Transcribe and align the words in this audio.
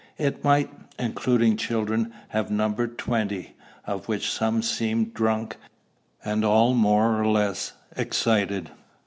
It 0.17 0.43
might, 0.43 0.71
including 0.97 1.57
children, 1.57 2.11
have 2.29 2.49
numbered 2.49 2.97
twenty, 2.97 3.53
of 3.85 4.07
which 4.07 4.31
some 4.31 4.63
seemed 4.63 5.13
drunk, 5.13 5.57
and 6.25 6.43
all 6.43 6.73
more 6.73 7.21
or 7.21 7.27
less 7.27 7.73
excited. 7.95 8.71